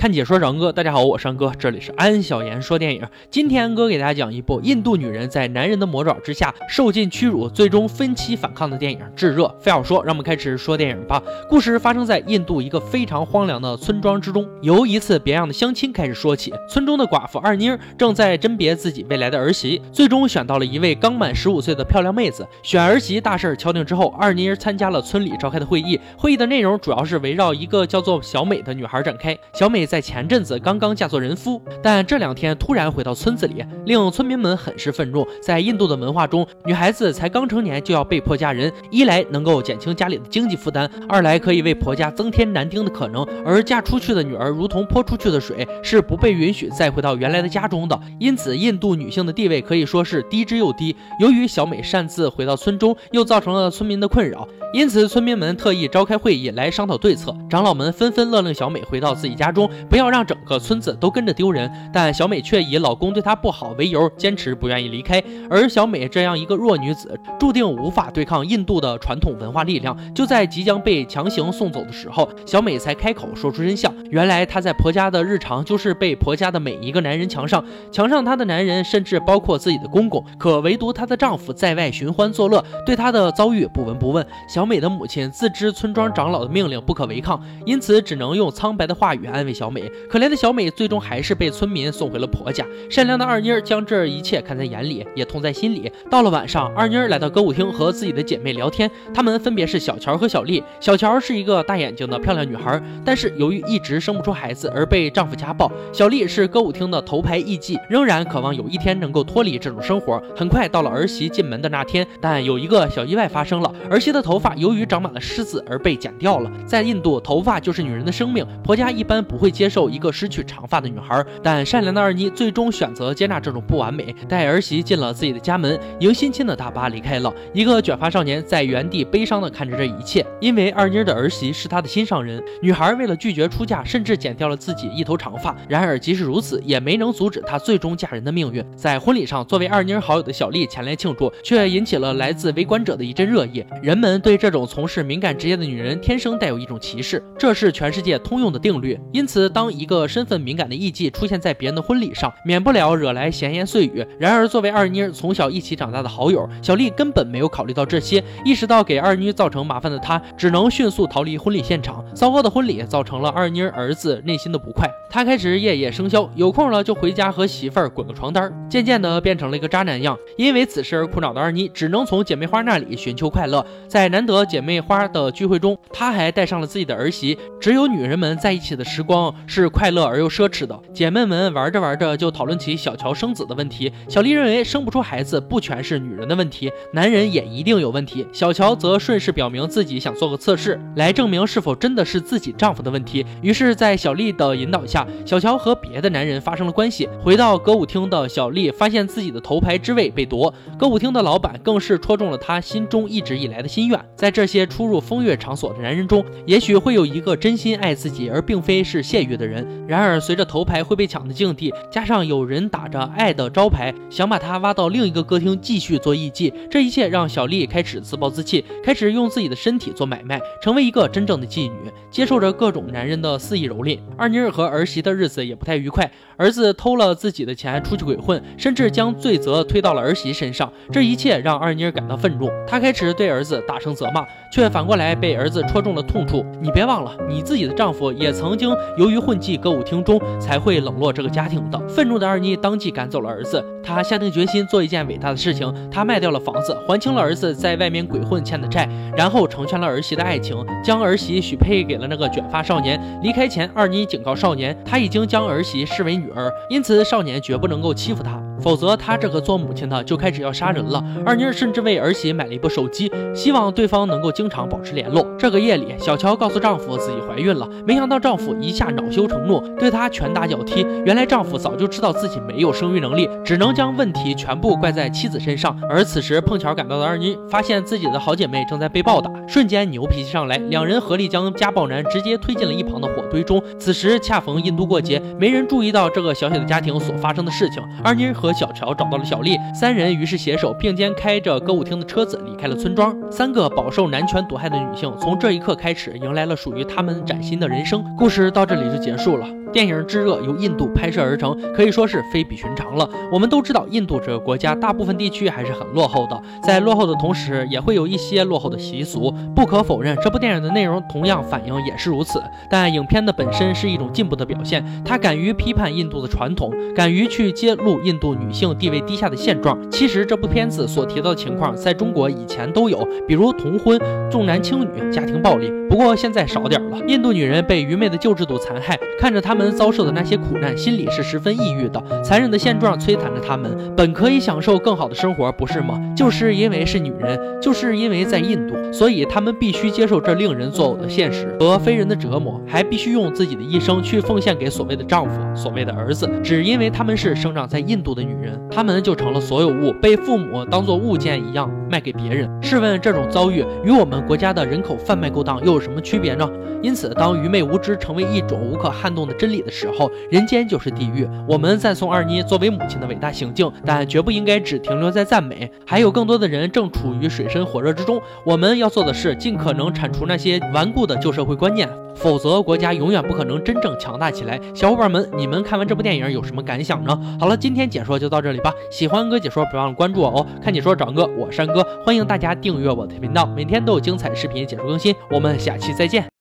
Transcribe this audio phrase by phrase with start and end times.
[0.00, 3.06] 看解说，长哥，大家好，我是安哥，这里是安小言说电影。
[3.28, 9.44] 今天安哥给大家讲一部印度女人在男人的魔爪之下受尽屈辱，最终分期反抗的电影《炙热》。
[9.60, 11.22] 非要说，让我们开始说电影吧。
[11.50, 16.50] 故事发生在印度一个非常荒凉的村庄之中，由一次别样的相亲开始说起。
[16.66, 22.48] 村中的寡妇二妮儿正在甄别自己未来的儿媳，最终选到了一位刚满十五岁的漂亮妹子。
[22.62, 29.38] 选儿媳大事敲定之后，二妮儿参加了村里召开的会议，会议的内容主要是围绕一个叫做小美的女孩展开。
[29.52, 29.89] 小美。
[29.90, 35.26] 在前阵子刚刚嫁作人夫，但这两天突然回到村子里，令村民们很是愤怒。
[35.42, 43.26] 在印度的文化中，女孩子才刚成年就要被迫嫁人，一来能够减轻家里的经济负担，二来可以为婆家增添男丁的可能。
[43.44, 48.00] 而嫁出去的女儿如同泼出去的水，是不被允许再回到原来的家中的。
[48.20, 50.94] 因此，印度女性的地位可以说是低之又低。
[51.18, 54.46] 由于小美擅自回到村中，又造成了村民的困扰。
[54.72, 57.34] 因此，村民们特意召开会议来商讨对策。
[57.48, 61.70] 长老们纷纷勒令小美回到自己家中，不要让整个村子都跟着丢人。
[61.92, 65.22] 但小美却以老公对她不好为由，坚持不愿意离开。
[65.50, 69.94] 而小美这样一个弱女子，注定无法对抗印度的传统文化力量。
[70.14, 73.94] 就在即将被强行送走的时候，小美才开口说出真相。
[74.10, 77.62] 原来她在婆家的日常就是被婆家的每一个男人强上，
[77.92, 80.24] 强上她的男人甚至包括自己的公公。
[80.38, 84.26] 可唯独她的丈夫在外寻欢作乐，对她的遭遇不闻不问。
[84.48, 84.70] 小。
[84.70, 89.90] 美的母亲自知村庄长老的命令不可违抗，因此只能用苍白的话语安慰小美。
[90.08, 92.66] 可怜的小美最终还是被村民送回了婆家。
[92.88, 95.90] 善良的二妮儿将这一切看在眼里，也痛在心里。
[96.10, 100.62] 到了晚上，二妮儿来到歌舞厅和自己的姐妹聊天，她们分别是小乔和小丽。
[100.80, 105.70] 小乔是一个大眼睛的漂亮女孩，但是由于一直生不出孩子而被丈夫家暴。
[105.92, 110.22] 小丽是歌舞厅的头牌艺妓，仍然渴望有一天能够脱离这种生活。
[110.36, 114.54] 很快到了儿媳进门的那天，但有一个小意外发生了，儿媳的头发。
[114.56, 116.50] 由于长满了虱子而被剪掉了。
[116.66, 121.22] 在印度，头发就是女人的生命，婆家一般不会接受一个失去长发的女孩。
[121.42, 127.30] 但善良的二妮最终选择接纳这种不完美，带儿媳进了自己的家门，迎新亲的大巴离开了。
[127.52, 132.42] 一个卷发少年在原地悲伤地看着这一切，因为二妮的儿媳是他的心上人。
[132.62, 135.54] 女孩为了拒绝出嫁，甚至剪掉了自己一头长发。
[135.68, 138.64] 然而即使如此，也没能阻止她最终嫁人的命运。
[138.74, 143.62] 在婚礼上，作为二妮好友的小丽前来庆祝，却引起了来自围观者的一阵热议。
[143.82, 148.98] 人们对这种从事敏感职业的女人天生带有一种歧视，这是全世界通用的定律。
[149.12, 154.04] 因此，当一个身份敏感的艺妓出现在别人的婚礼上，免不了惹来闲言碎语。
[154.18, 158.22] 然而，作为二妮从小一起长大的好友，小丽根本没有考虑到这些。
[158.44, 162.04] 意识到给二妮造成麻烦的她，只能迅速逃离婚礼现场。
[162.14, 170.18] 糟糕的婚礼造成了二妮儿子内心的不快，他开始夜夜笙箫，有空了就回家和媳妇儿滚个床单，渐渐的变成了一个渣男样。
[170.36, 173.64] 因为此事而苦恼的二妮，只能从姐妹花那里寻求快乐。
[173.88, 174.80] 在难得姐妹。
[174.80, 177.38] 花的聚会中，她还带上了自己的儿媳。
[177.60, 180.80] 只有女人们在一起的时光是快乐而又奢侈的。
[180.92, 183.92] 姐妹们玩着玩着就讨论起小乔生子的问题。
[184.08, 188.26] 小丽认为生不出孩子不全是女人的问题，男人也一定有问题。
[188.32, 193.26] 小乔则顺势表明自己想做个测试，来证明是否真的是自己丈夫的问题。
[193.42, 197.08] 于是，在小丽的引导下，小乔和别的男人发生了关系。
[197.22, 204.00] 回到歌舞厅的小丽发现自己的头牌之位被夺，歌舞厅的老板更是戳中了她心中一直以来的心愿。
[204.16, 204.60] 在这些。
[204.70, 209.66] 出入风月场所的男人中，也许会有一个真心爱自己而并非是现泄欲的人。
[209.86, 223.98] 然而，随着头牌会被抢的境地，加上有人打着爱的招牌，想把他挖到另一个歌厅继续做艺妓，这一切让小丽开始自暴自弃，开始用自己的身体做买卖，成为一个真正的妓女，接受着各种男人的肆意蹂躏。
[224.16, 230.72] 二妮儿和儿媳的日子也不太愉快，儿子偷了自己的钱出去鬼混，甚至将罪责推到了儿媳身上。
[230.90, 234.24] 这一切让二妮儿感到愤怒，她开始对儿子大声责骂。
[234.52, 236.44] 却反过来被儿子戳中了痛处。
[236.60, 241.78] 你别忘了，你自己的丈夫也曾经由于混迹歌舞厅中才会冷落这个家庭的。
[241.88, 245.72] 愤怒的二妮当即赶走了儿子，她下定决心做一件伟大的事情。
[245.90, 253.00] 她卖掉了房子，还清了儿子在外面鬼混欠的债，然后成全了儿媳的爱情，将儿媳许配给了那个卷发少年。
[253.22, 258.40] 离开前，二妮警告少年，他已经将儿媳视为女儿，因此少年绝不能够欺负她。
[258.60, 261.02] 否则，他这个做母亲的就开始要杀人了。
[261.24, 265.26] 二妮甚至为儿媳买了一部手机，希望对方能够经常保持联络。
[265.38, 270.86] 这个夜里，小乔告诉丈夫自己怀孕了，没想到丈夫一下恼羞成怒，对她拳打脚踢。
[271.06, 275.76] 原来丈夫早就知道自己没有生育能力，只能将问题全部怪在妻子身上。
[275.88, 283.62] 而此时碰巧赶到的二妮发现自己的好姐妹正在被暴打，瞬间牛脾气上来，两人合力将家暴男直接推进了一旁的火堆中。
[283.78, 287.82] 此时恰逢印度过节，没人注意到这个小小的家庭所发生的事情。
[288.02, 293.14] 二妮和小乔找到了小丽，三人于是携手并肩开着歌舞厅的车子离开了村庄。
[293.30, 298.04] 三个饱受男权毒害的女性从这一刻开始迎来了属于她们崭新的人生。
[298.16, 299.59] 故事到这里就结束了。
[299.72, 303.08] 电影《炙热》由印度拍摄而成，可以说是非比寻常了。
[303.32, 309.32] 我们都知道，印度这个国家大部分地区还是很落后的，在落后的同时，也会有一些落后的习俗。
[309.54, 312.42] 不可否认，这部电影的内容同样反映也是如此。
[312.70, 319.78] 但影片的本身是一种进步的表现，它敢于批判印度的传统，敢于去揭露印度女性地位低下的现状。
[319.90, 324.00] 其实，这部片子所提到的情况，在中国以前都有，比如童婚、
[324.30, 325.70] 重男轻女、家庭暴力。
[325.88, 326.98] 不过现在少点了。
[327.08, 332.02] 印度女人被愚昧的旧制度残害，看着他们们遭受的那些苦难，心里是十分抑郁的。
[332.24, 336.00] 残忍的现状摧残着他们，本可以享受更好的生活，不是吗？
[336.16, 346.26] 就是因为是女人，就是因为在印度，所以他们必须接受这令人作呕的现实和非人的折磨，还必须用自己的一生去奉献给所谓的丈夫、所谓的儿子。
[346.42, 352.48] 只因为他们是生长在印度的女人，他们就成了所有物，被父母当做物件一样卖给别人。
[352.62, 356.48] 试问这种遭遇与我们国家的人口贩卖勾当又有什么区别呢？
[356.82, 361.28] 因此，当愚昧无知成为一种无可撼动的真理的时候，人间就是地狱。
[361.46, 365.70] 我们赞颂二妮作为母亲的伟大行径，但绝不应该只停留在赞美。
[365.84, 374.58] 还有更多的人正处于水深火热之中，我们要做的是尽可能铲除那些顽固的旧社会观念，否则国家永远不可能真正强大起来。
[374.74, 377.20] 小伙伴们，你们看完这部电影有什么感想呢？
[377.38, 378.72] 好了，今天解说就到这里吧。
[378.90, 380.46] 喜欢哥解说，别忘了关注我哦。
[380.62, 385.14] 看解说找哥，我山哥，欢迎大家订阅我的频道，每天都有精彩视频解说更新。
[385.30, 386.39] 我们下期再见。